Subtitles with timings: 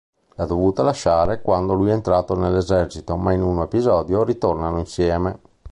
[0.33, 5.39] L'ha dovuta lasciare quando lui è entrato nell'esercito ma in un episodio ritornano insieme.